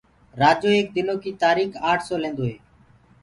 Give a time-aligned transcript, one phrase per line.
[0.41, 2.55] رآجو ايڪ دنو ڪيٚ تآريٚڪ اٺآري سو لينٚدو هي